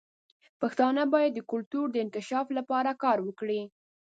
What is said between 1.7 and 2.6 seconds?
د انکشاف